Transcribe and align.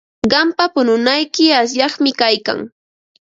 Qampa 0.31 0.65
pununayki 0.73 1.45
asyaqmi 1.61 2.11
kaykan. 2.19 2.59